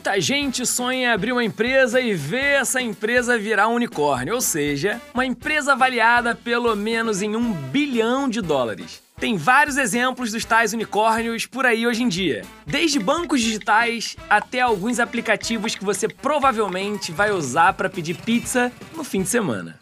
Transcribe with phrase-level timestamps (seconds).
[0.00, 4.40] Muita gente sonha em abrir uma empresa e ver essa empresa virar um unicórnio, ou
[4.40, 9.02] seja, uma empresa avaliada pelo menos em um bilhão de dólares.
[9.18, 12.46] Tem vários exemplos dos tais unicórnios por aí hoje em dia.
[12.66, 19.04] Desde bancos digitais até alguns aplicativos que você provavelmente vai usar para pedir pizza no
[19.04, 19.78] fim de semana.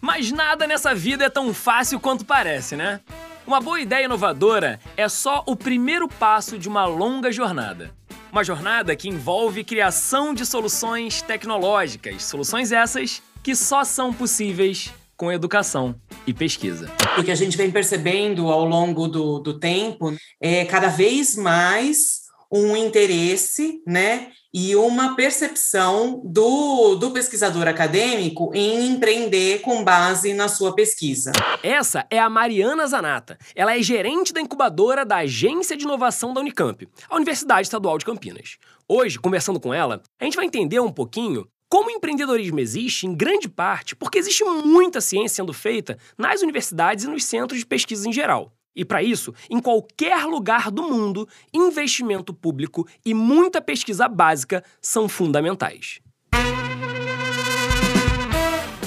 [0.00, 3.00] Mas nada nessa vida é tão fácil quanto parece, né?
[3.44, 7.90] Uma boa ideia inovadora é só o primeiro passo de uma longa jornada.
[8.36, 15.32] Uma jornada que envolve criação de soluções tecnológicas, soluções essas que só são possíveis com
[15.32, 15.94] educação
[16.26, 16.92] e pesquisa.
[17.18, 22.25] O que a gente vem percebendo ao longo do, do tempo é cada vez mais
[22.50, 30.48] um interesse, né, e uma percepção do, do pesquisador acadêmico em empreender com base na
[30.48, 31.32] sua pesquisa.
[31.62, 33.38] Essa é a Mariana Zanata.
[33.54, 38.06] Ela é gerente da incubadora da Agência de Inovação da Unicamp, a Universidade Estadual de
[38.06, 38.56] Campinas.
[38.88, 43.14] Hoje, conversando com ela, a gente vai entender um pouquinho como o empreendedorismo existe, em
[43.14, 48.08] grande parte, porque existe muita ciência sendo feita nas universidades e nos centros de pesquisa
[48.08, 48.55] em geral.
[48.76, 55.08] E para isso, em qualquer lugar do mundo, investimento público e muita pesquisa básica são
[55.08, 56.00] fundamentais.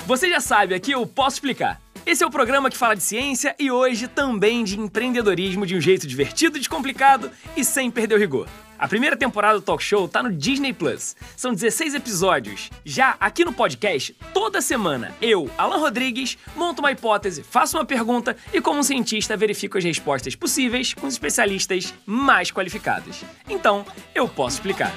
[0.06, 1.82] Você já sabe, aqui eu posso explicar.
[2.06, 5.82] Esse é o programa que fala de ciência e hoje também de empreendedorismo de um
[5.82, 8.48] jeito divertido, descomplicado e sem perder o rigor.
[8.80, 11.14] A primeira temporada do talk show tá no Disney Plus.
[11.36, 12.70] São 16 episódios.
[12.86, 18.38] Já aqui no podcast, toda semana, eu, Alan Rodrigues, monto uma hipótese, faço uma pergunta
[18.54, 23.22] e, como cientista, verifico as respostas possíveis com os especialistas mais qualificados.
[23.50, 24.94] Então, eu posso explicar.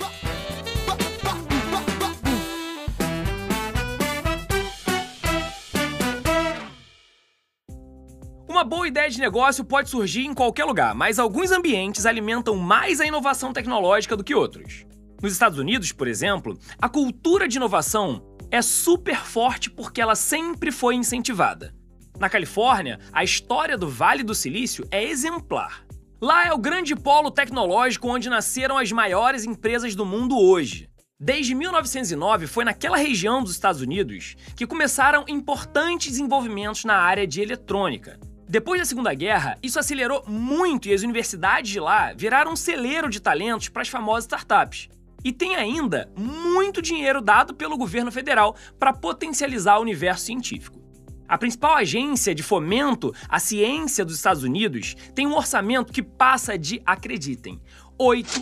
[8.63, 13.01] Uma boa ideia de negócio pode surgir em qualquer lugar, mas alguns ambientes alimentam mais
[13.01, 14.87] a inovação tecnológica do que outros.
[15.21, 20.71] Nos Estados Unidos, por exemplo, a cultura de inovação é super forte porque ela sempre
[20.71, 21.75] foi incentivada.
[22.21, 25.84] Na Califórnia, a história do Vale do Silício é exemplar.
[26.21, 30.89] Lá é o grande polo tecnológico onde nasceram as maiores empresas do mundo hoje.
[31.19, 37.41] Desde 1909, foi naquela região dos Estados Unidos que começaram importantes desenvolvimentos na área de
[37.41, 38.21] eletrônica,
[38.53, 43.09] depois da Segunda Guerra, isso acelerou muito e as universidades de lá viraram um celeiro
[43.09, 44.91] de talentos para as famosas startups.
[45.25, 50.79] E tem ainda muito dinheiro dado pelo governo federal para potencializar o universo científico.
[51.27, 56.59] A principal agência de fomento à ciência dos Estados Unidos tem um orçamento que passa
[56.59, 57.59] de, acreditem,
[57.99, 58.39] 8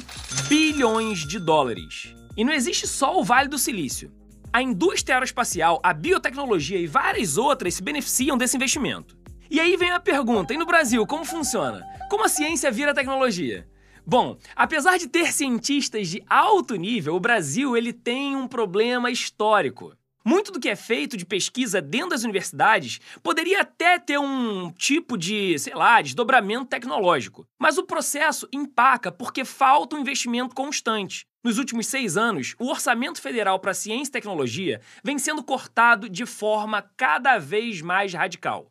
[0.49, 2.17] bilhões de dólares.
[2.37, 4.13] E não existe só o Vale do Silício.
[4.53, 9.20] A indústria aeroespacial, a biotecnologia e várias outras se beneficiam desse investimento.
[9.51, 11.85] E aí vem a pergunta: e no Brasil, como funciona?
[12.09, 13.69] Como a ciência vira tecnologia?
[14.07, 19.93] Bom, apesar de ter cientistas de alto nível, o Brasil ele tem um problema histórico.
[20.25, 25.19] Muito do que é feito de pesquisa dentro das universidades poderia até ter um tipo
[25.19, 27.45] de, sei lá, desdobramento tecnológico.
[27.59, 31.27] Mas o processo empaca porque falta um investimento constante.
[31.43, 36.27] Nos últimos seis anos, o orçamento federal para ciência e tecnologia vem sendo cortado de
[36.27, 38.71] forma cada vez mais radical.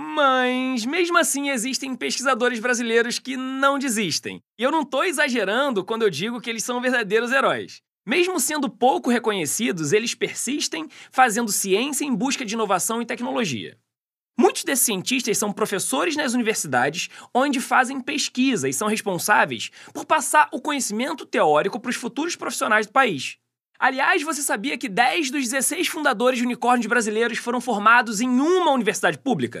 [0.00, 4.40] Mas, mesmo assim, existem pesquisadores brasileiros que não desistem.
[4.56, 7.82] E eu não estou exagerando quando eu digo que eles são verdadeiros heróis.
[8.06, 13.76] Mesmo sendo pouco reconhecidos, eles persistem fazendo ciência em busca de inovação e tecnologia.
[14.38, 20.48] Muitos desses cientistas são professores nas universidades, onde fazem pesquisa e são responsáveis por passar
[20.52, 23.36] o conhecimento teórico para os futuros profissionais do país.
[23.80, 28.70] Aliás, você sabia que 10 dos 16 fundadores de unicórnios brasileiros foram formados em uma
[28.70, 29.60] universidade pública?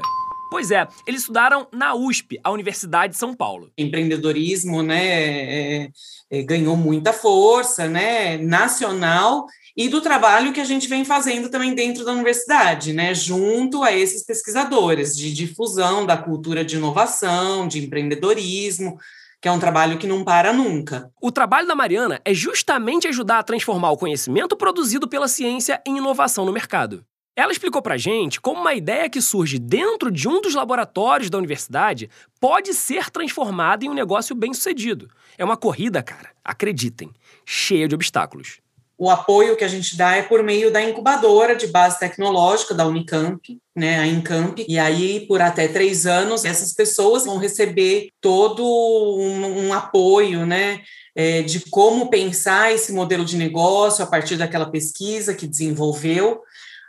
[0.50, 3.70] Pois é, eles estudaram na USP, a Universidade de São Paulo.
[3.76, 5.90] Empreendedorismo, né, é,
[6.30, 11.74] é, ganhou muita força, né, nacional e do trabalho que a gente vem fazendo também
[11.74, 17.84] dentro da universidade, né, junto a esses pesquisadores de difusão da cultura de inovação, de
[17.84, 18.98] empreendedorismo,
[19.40, 21.10] que é um trabalho que não para nunca.
[21.22, 25.98] O trabalho da Mariana é justamente ajudar a transformar o conhecimento produzido pela ciência em
[25.98, 27.04] inovação no mercado.
[27.38, 31.38] Ela explicou pra gente como uma ideia que surge dentro de um dos laboratórios da
[31.38, 35.08] universidade pode ser transformada em um negócio bem-sucedido.
[35.38, 37.12] É uma corrida, cara, acreditem,
[37.46, 38.58] cheia de obstáculos.
[38.98, 42.84] O apoio que a gente dá é por meio da incubadora de base tecnológica da
[42.84, 48.64] Unicamp, né, a Incamp, e aí por até três anos essas pessoas vão receber todo
[48.64, 50.80] um, um apoio, né,
[51.14, 56.42] é, de como pensar esse modelo de negócio a partir daquela pesquisa que desenvolveu,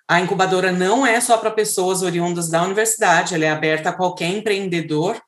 [0.09, 4.29] a incubadora não é só para pessoas oriundas da universidade, ela é aberta a qualquer
[4.29, 5.21] empreendedor,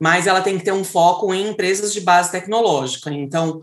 [0.00, 3.12] mas ela tem que ter um foco em empresas de base tecnológica.
[3.12, 3.60] Então,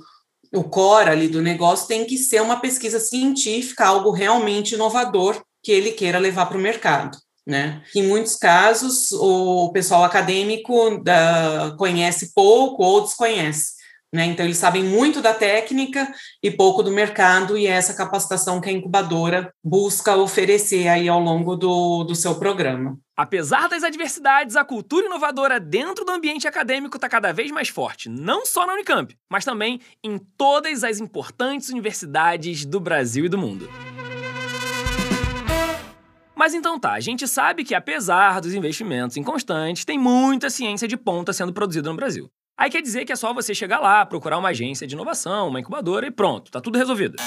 [0.53, 5.71] o core ali do negócio tem que ser uma pesquisa científica, algo realmente inovador que
[5.71, 7.17] ele queira levar para o mercado.
[7.43, 7.81] Né?
[7.95, 13.80] Em muitos casos, o pessoal acadêmico da, conhece pouco ou desconhece.
[14.13, 14.25] Né?
[14.25, 16.13] Então, eles sabem muito da técnica
[16.43, 21.19] e pouco do mercado, e é essa capacitação que a incubadora busca oferecer aí ao
[21.19, 22.97] longo do, do seu programa.
[23.15, 28.09] Apesar das adversidades, a cultura inovadora dentro do ambiente acadêmico está cada vez mais forte,
[28.09, 33.37] não só na Unicamp, mas também em todas as importantes universidades do Brasil e do
[33.37, 33.69] mundo.
[36.35, 40.97] Mas então tá, a gente sabe que apesar dos investimentos inconstantes, tem muita ciência de
[40.97, 42.31] ponta sendo produzida no Brasil.
[42.57, 45.59] Aí quer dizer que é só você chegar lá, procurar uma agência de inovação, uma
[45.59, 47.17] incubadora e pronto, tá tudo resolvido.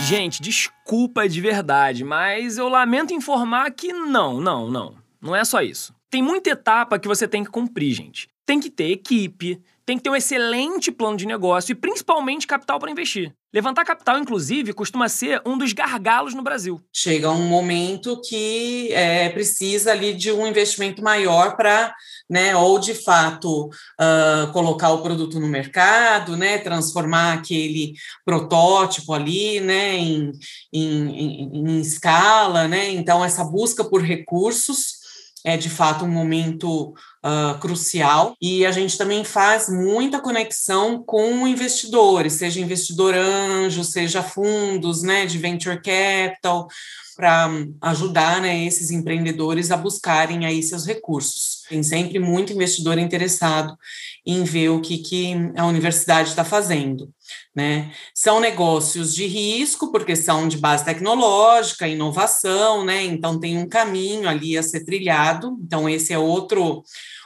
[0.00, 4.96] Gente, desculpa de verdade, mas eu lamento informar que não, não, não.
[5.20, 5.94] Não é só isso.
[6.10, 8.28] Tem muita etapa que você tem que cumprir, gente.
[8.44, 12.78] Tem que ter equipe, tem que ter um excelente plano de negócio e principalmente capital
[12.78, 13.34] para investir.
[13.52, 16.80] Levantar capital, inclusive, costuma ser um dos gargalos no Brasil.
[16.92, 21.94] Chega um momento que é, precisa ali de um investimento maior para,
[22.28, 27.94] né, ou de fato uh, colocar o produto no mercado, né, transformar aquele
[28.24, 30.32] protótipo ali, né, em,
[30.72, 32.90] em, em, em escala, né.
[32.90, 34.93] Então essa busca por recursos
[35.44, 38.34] é de fato um momento uh, crucial.
[38.40, 45.26] E a gente também faz muita conexão com investidores, seja investidor anjo, seja fundos, né,
[45.26, 46.66] de venture capital,
[47.14, 47.48] para
[47.80, 51.62] ajudar né, esses empreendedores a buscarem aí seus recursos.
[51.68, 53.76] Tem sempre muito investidor interessado
[54.26, 57.10] em ver o que, que a universidade está fazendo.
[57.54, 57.92] Né?
[58.14, 63.04] São negócios de risco, porque são de base tecnológica, inovação, né?
[63.04, 65.58] Então tem um caminho ali a ser trilhado.
[65.62, 66.82] Então, esse é outro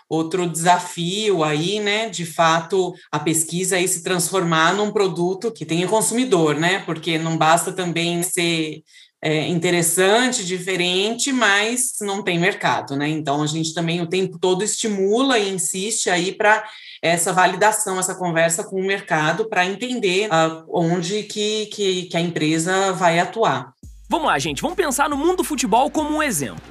[0.08, 5.86] outro desafio aí, né, de fato, a pesquisa aí se transformar num produto que tenha
[5.86, 8.82] consumidor, né, porque não basta também ser
[9.20, 13.08] é, interessante, diferente, mas não tem mercado, né?
[13.08, 16.64] Então a gente também o tempo todo estimula e insiste aí para
[17.02, 22.20] essa validação, essa conversa com o mercado para entender uh, onde que, que, que a
[22.20, 23.72] empresa vai atuar.
[24.08, 26.62] Vamos lá, gente, vamos pensar no mundo do futebol como um exemplo.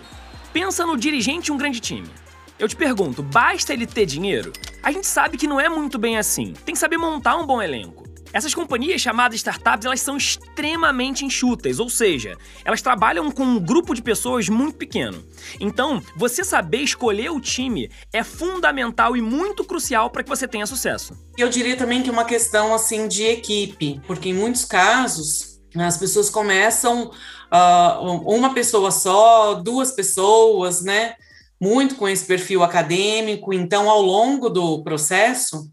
[0.52, 2.10] Pensa no dirigente de um grande time.
[2.58, 4.52] Eu te pergunto, basta ele ter dinheiro?
[4.82, 6.54] A gente sabe que não é muito bem assim.
[6.66, 8.07] Tem que saber montar um bom elenco.
[8.34, 13.94] Essas companhias chamadas startups, elas são extremamente enxutas, ou seja, elas trabalham com um grupo
[13.94, 15.24] de pessoas muito pequeno.
[15.60, 20.66] Então, você saber escolher o time é fundamental e muito crucial para que você tenha
[20.66, 21.18] sucesso.
[21.38, 25.98] Eu diria também que é uma questão assim de equipe, porque em muitos casos as
[25.98, 27.12] pessoas começam
[27.52, 31.16] uh, uma pessoa só, duas pessoas, né?
[31.60, 33.54] Muito com esse perfil acadêmico.
[33.54, 35.70] Então, ao longo do processo,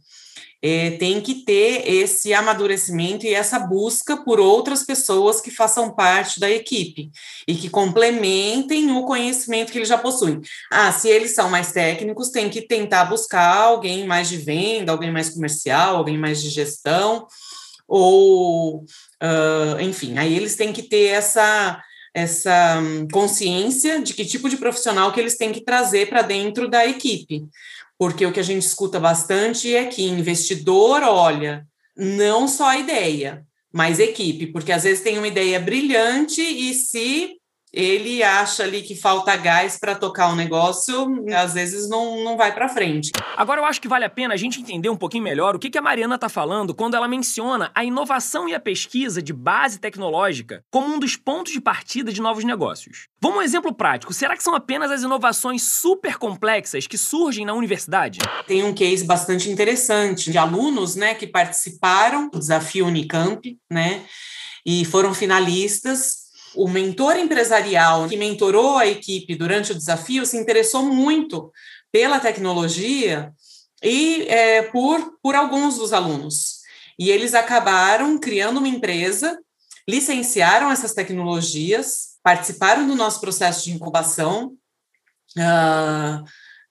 [0.67, 6.41] é, tem que ter esse amadurecimento e essa busca por outras pessoas que façam parte
[6.41, 7.11] da equipe
[7.47, 10.41] e que complementem o conhecimento que eles já possuem.
[10.73, 15.13] Ah, se eles são mais técnicos, tem que tentar buscar alguém mais de venda, alguém
[15.13, 17.27] mais comercial, alguém mais de gestão,
[17.87, 18.85] ou,
[19.23, 21.79] uh, enfim, aí eles têm que ter essa
[22.17, 22.81] essa
[23.13, 27.45] consciência de que tipo de profissional que eles têm que trazer para dentro da equipe
[28.05, 31.67] porque o que a gente escuta bastante é que investidor olha
[31.97, 37.39] não só a ideia, mas equipe, porque às vezes tem uma ideia brilhante e se
[37.75, 42.55] ele acha ali que falta gás para tocar o negócio, às vezes não, não vai
[42.55, 43.11] para frente.
[43.37, 45.69] Agora eu acho que vale a pena a gente entender um pouquinho melhor o que,
[45.69, 49.81] que a Mariana está falando quando ela menciona a inovação e a pesquisa de base
[49.81, 53.09] tecnológica como um dos pontos de partida de novos negócios.
[53.21, 54.13] Vamos um exemplo prático.
[54.13, 58.21] Será que são apenas as inovações super complexas que surgem na universidade?
[58.47, 64.05] Tem um case bastante interessante de alunos, né, que participaram do desafio Unicamp, né,
[64.65, 66.24] e foram finalistas
[66.55, 71.53] o mentor empresarial que mentorou a equipe durante o desafio se interessou muito
[71.91, 73.33] pela tecnologia
[73.83, 76.61] e é, por, por alguns dos alunos.
[76.99, 79.39] E eles acabaram criando uma empresa,
[79.89, 84.55] licenciaram essas tecnologias, participaram do nosso processo de incubação,
[85.37, 86.25] uh,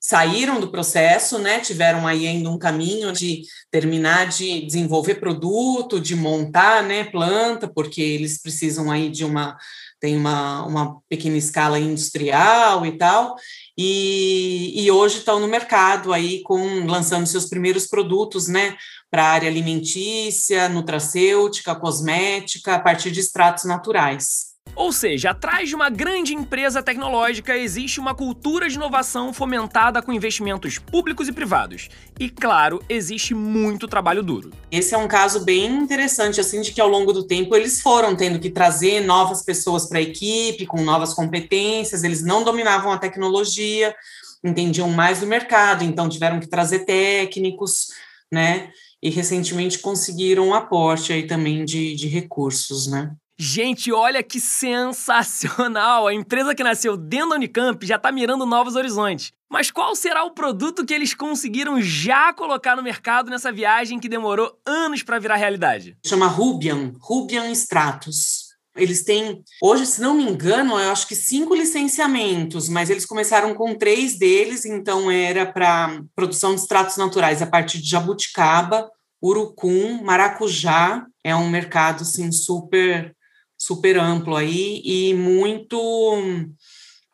[0.04, 1.62] saíram do processo, né?
[1.62, 8.02] Tiveram aí ainda um caminho de terminar de desenvolver produto, de montar, né, planta, porque
[8.02, 9.58] eles precisam aí de uma
[10.02, 13.38] tem uma, uma pequena escala industrial e tal,
[13.78, 18.76] e, e hoje estão no mercado aí com lançando seus primeiros produtos, né,
[19.10, 24.53] para a área alimentícia, nutracêutica, cosmética, a partir de extratos naturais.
[24.76, 30.12] Ou seja, atrás de uma grande empresa tecnológica existe uma cultura de inovação fomentada com
[30.12, 31.90] investimentos públicos e privados.
[32.20, 34.52] E claro, existe muito trabalho duro.
[34.72, 38.16] Esse é um caso bem interessante, assim, de que ao longo do tempo eles foram
[38.16, 42.98] tendo que trazer novas pessoas para a equipe, com novas competências, eles não dominavam a
[42.98, 43.96] tecnologia,
[44.44, 47.88] entendiam mais do mercado, então tiveram que trazer técnicos,
[48.32, 48.72] né?
[49.02, 53.12] E recentemente conseguiram um aporte aí também de, de recursos, né?
[53.38, 56.08] Gente, olha que sensacional!
[56.08, 59.32] A empresa que nasceu dentro da Unicamp já está mirando novos horizontes.
[59.50, 64.08] Mas qual será o produto que eles conseguiram já colocar no mercado nessa viagem que
[64.08, 65.98] demorou anos para virar realidade?
[66.06, 68.54] Chama Rubian, Rubian Stratus.
[68.76, 73.54] Eles têm, hoje, se não me engano, eu acho que cinco licenciamentos, mas eles começaram
[73.54, 78.90] com três deles, então era para produção de extratos naturais a partir de jabuticaba,
[79.22, 81.06] urucum, maracujá.
[81.24, 83.16] É um mercado assim super
[83.66, 85.78] super amplo aí e muito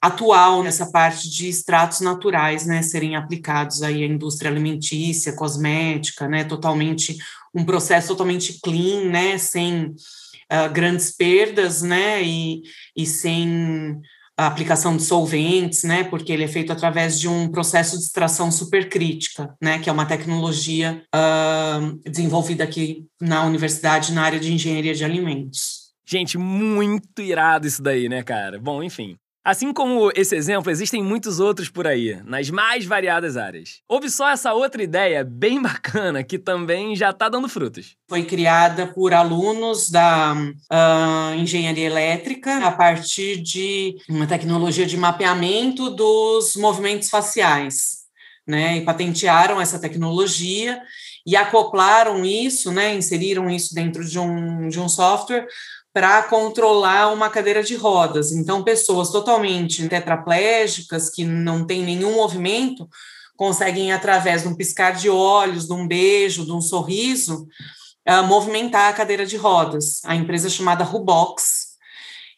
[0.01, 6.43] atual nessa parte de extratos naturais, né, serem aplicados aí à indústria alimentícia, cosmética, né,
[6.43, 7.17] totalmente
[7.53, 12.63] um processo totalmente clean, né, sem uh, grandes perdas, né, e,
[12.95, 13.99] e sem
[14.35, 18.49] a aplicação de solventes, né, porque ele é feito através de um processo de extração
[18.49, 24.95] supercrítica, né, que é uma tecnologia uh, desenvolvida aqui na universidade na área de engenharia
[24.95, 25.88] de alimentos.
[26.11, 28.57] Gente, muito irado isso daí, né, cara?
[28.59, 29.15] Bom, enfim.
[29.45, 33.81] Assim como esse exemplo, existem muitos outros por aí, nas mais variadas áreas.
[33.87, 37.95] Houve só essa outra ideia bem bacana que também já está dando frutos.
[38.09, 45.91] Foi criada por alunos da uh, engenharia elétrica a partir de uma tecnologia de mapeamento
[45.91, 47.99] dos movimentos faciais.
[48.47, 50.81] Né, e patentearam essa tecnologia
[51.23, 55.45] e acoplaram isso, né, inseriram isso dentro de um, de um software
[55.93, 58.31] para controlar uma cadeira de rodas.
[58.31, 62.88] Então, pessoas totalmente tetraplégicas, que não têm nenhum movimento,
[63.36, 67.48] conseguem, através de um piscar de olhos, de um beijo, de um sorriso,
[68.08, 70.01] uh, movimentar a cadeira de rodas.
[70.05, 71.69] A empresa é chamada Rubox,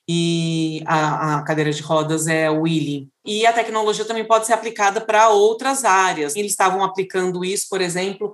[0.07, 3.07] e a, a, cadeira de rodas é o Willy.
[3.25, 6.35] E a tecnologia também pode ser aplicada para outras áreas.
[6.35, 8.33] Eles estavam aplicando isso, por exemplo,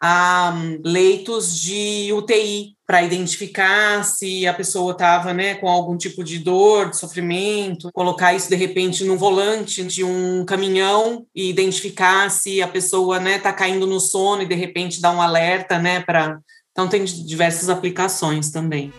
[0.00, 6.38] a leitos de UTI para identificar se a pessoa estava né, com algum tipo de
[6.38, 12.62] dor, de sofrimento, colocar isso de repente no volante de um caminhão e identificar se
[12.62, 16.00] a pessoa está né, tá caindo no sono e de repente dar um alerta né,
[16.00, 16.38] para.
[16.70, 18.92] Então tem diversas aplicações também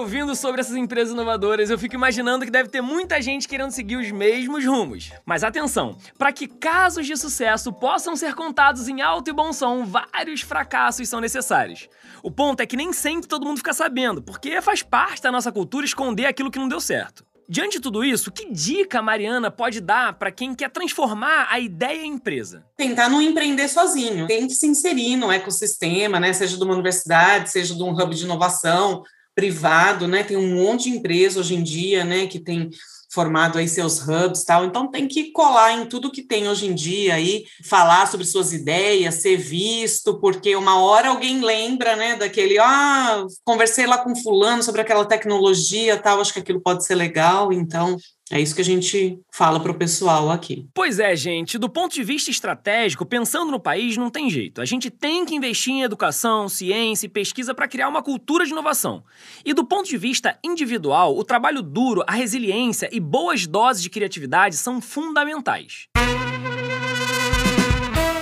[0.00, 3.96] ouvindo sobre essas empresas inovadoras, eu fico imaginando que deve ter muita gente querendo seguir
[3.96, 5.12] os mesmos rumos.
[5.26, 9.84] Mas atenção, para que casos de sucesso possam ser contados em alto e bom som,
[9.84, 11.88] vários fracassos são necessários.
[12.22, 15.52] O ponto é que nem sempre todo mundo fica sabendo, porque faz parte da nossa
[15.52, 17.24] cultura esconder aquilo que não deu certo.
[17.46, 21.58] Diante de tudo isso, que dica a Mariana pode dar para quem quer transformar a
[21.58, 22.64] ideia em empresa?
[22.76, 26.32] Tentar não empreender sozinho, tem que se inserir no ecossistema, né?
[26.32, 29.02] seja de uma universidade, seja de um hub de inovação,
[29.34, 30.22] privado, né?
[30.22, 32.70] Tem um monte de empresa hoje em dia, né, que tem
[33.12, 36.74] formado aí seus hubs tal, então tem que colar em tudo que tem hoje em
[36.74, 42.56] dia aí, falar sobre suas ideias, ser visto, porque uma hora alguém lembra, né, daquele,
[42.60, 47.52] ah, conversei lá com fulano sobre aquela tecnologia tal, acho que aquilo pode ser legal,
[47.52, 47.96] então
[48.30, 50.68] é isso que a gente fala para o pessoal aqui.
[50.72, 51.58] Pois é, gente.
[51.58, 54.60] Do ponto de vista estratégico, pensando no país, não tem jeito.
[54.60, 58.52] A gente tem que investir em educação, ciência e pesquisa para criar uma cultura de
[58.52, 59.02] inovação.
[59.44, 63.90] E do ponto de vista individual, o trabalho duro, a resiliência e boas doses de
[63.90, 65.88] criatividade são fundamentais.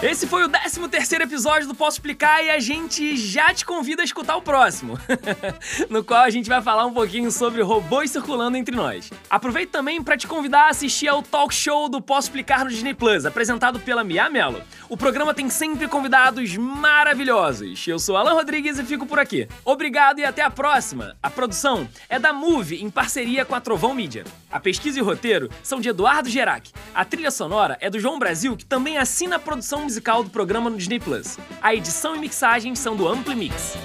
[0.08, 4.00] Esse foi o 13 terceiro episódio do Posso Explicar e a gente já te convida
[4.00, 4.98] a escutar o próximo,
[5.90, 9.10] no qual a gente vai falar um pouquinho sobre robôs circulando entre nós.
[9.28, 12.94] Aproveito também para te convidar a assistir ao talk show do Posso Explicar no Disney
[12.94, 14.62] Plus, apresentado pela Mia Mello.
[14.88, 17.86] O programa tem sempre convidados maravilhosos.
[17.86, 19.46] Eu sou Alan Rodrigues e fico por aqui.
[19.62, 21.16] Obrigado e até a próxima.
[21.22, 24.24] A produção é da Move em parceria com a Trovão Mídia.
[24.50, 26.72] A pesquisa e o roteiro são de Eduardo Gerac.
[26.94, 30.70] A trilha sonora é do João Brasil, que também assina a produção musical do programa
[30.70, 31.36] no Disney Plus.
[31.60, 33.76] A edição e mixagem são do Ampli Mix.